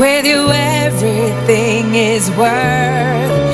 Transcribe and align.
With 0.00 0.24
you, 0.24 0.50
everything 0.50 1.94
is 1.94 2.30
worth. 2.30 3.49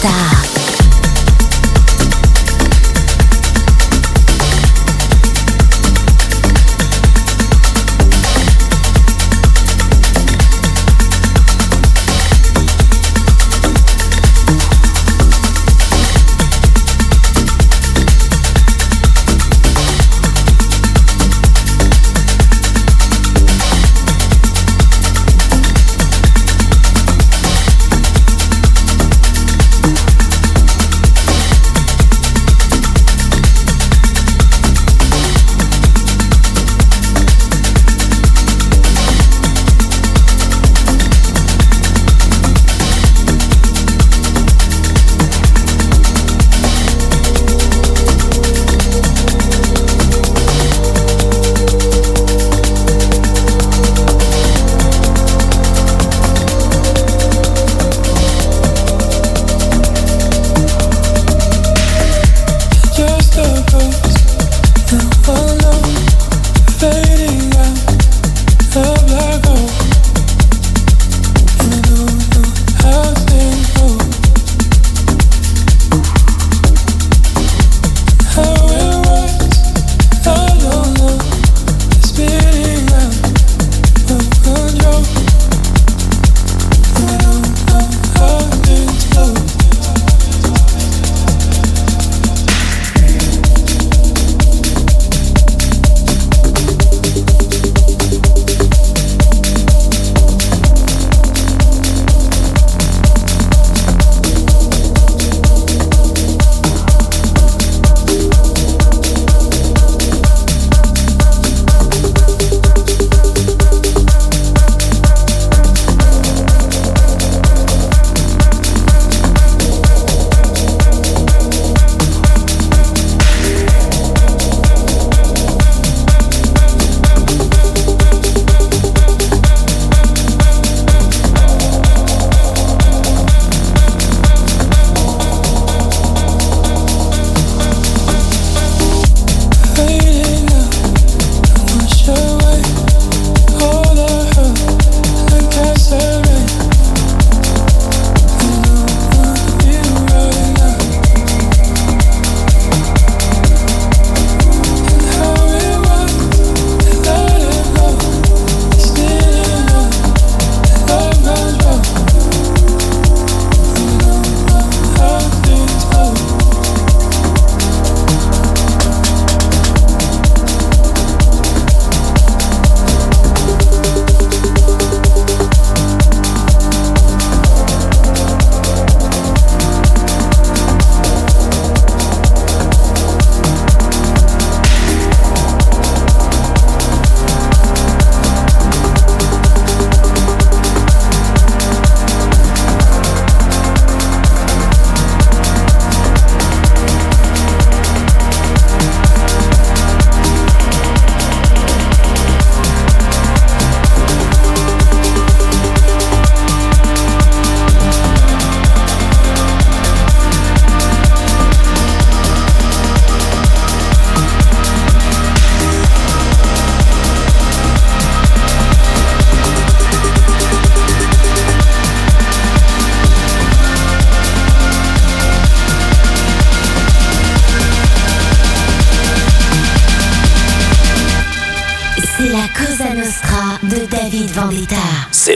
Vendetta. 0.00 0.37
C'est 0.37 0.37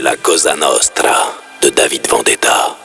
la 0.03 0.17
Cosa 0.17 0.53
Nostra 0.53 1.15
de 1.61 1.71
David 1.71 2.07
Vendetta. 2.11 2.75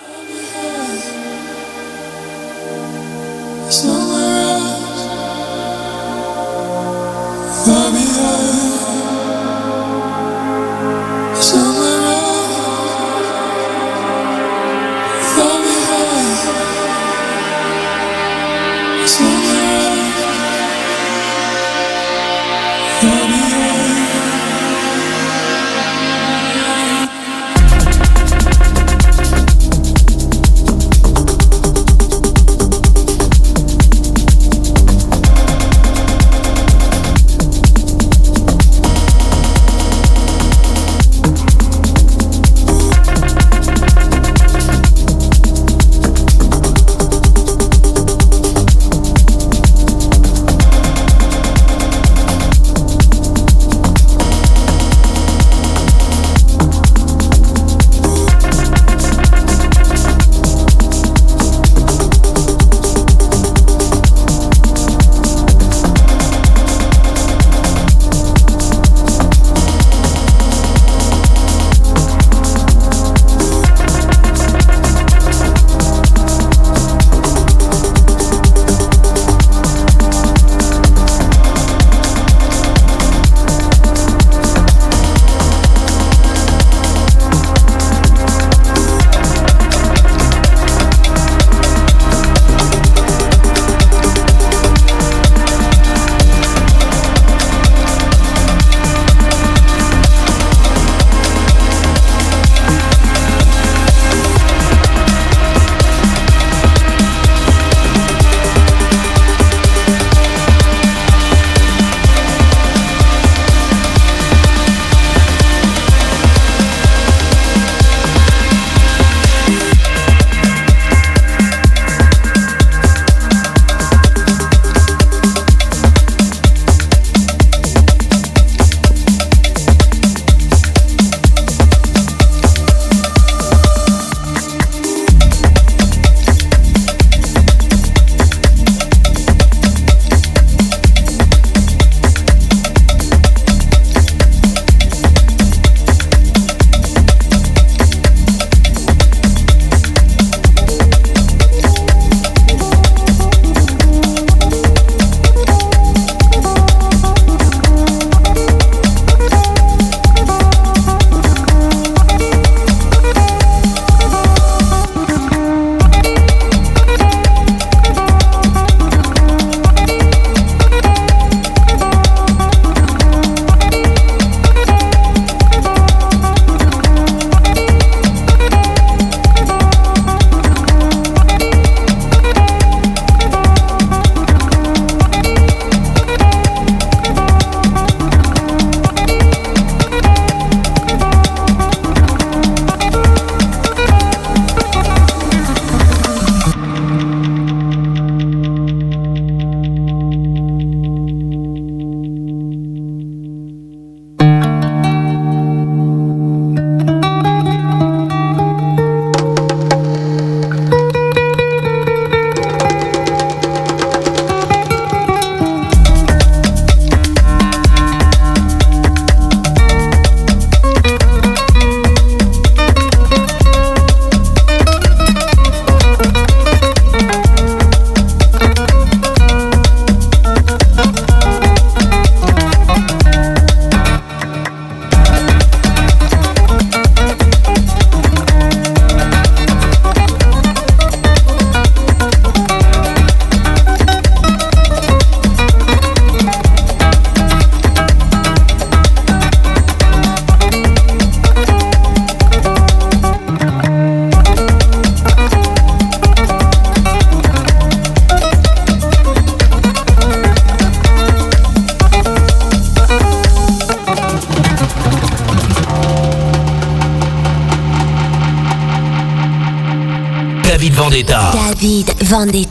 David 272.08 272.47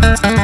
Thank 0.00 0.37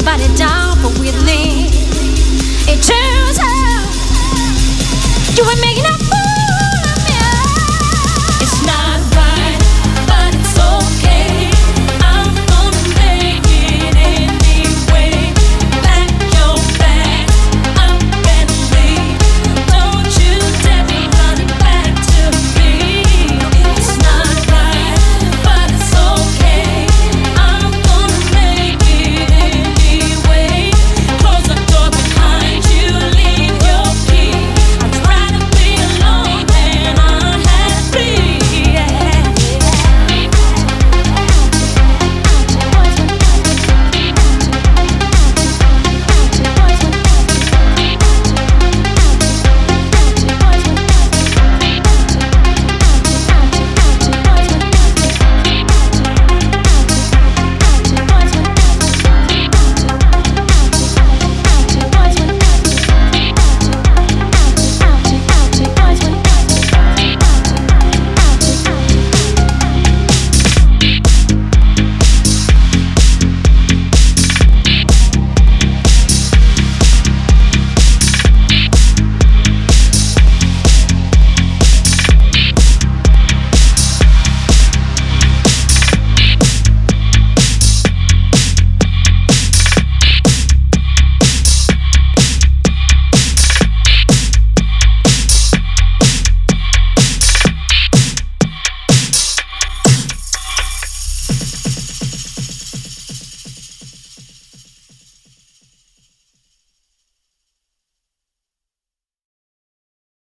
somebody 0.00 0.34
down, 0.34 0.69